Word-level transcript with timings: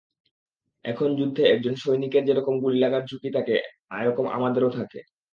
এখন 0.85 1.09
যুদ্ধে 1.15 1.43
একজন 1.47 1.73
সৈনিকের 1.75 2.23
যেরকম 2.25 2.53
গুলি 2.63 2.77
লাগার 2.79 3.03
ঝুঁকি 3.05 3.29
থাকে, 3.33 3.57
এরকম 3.99 4.25
আমাদেরও 4.37 4.69
থাকে। 4.69 4.99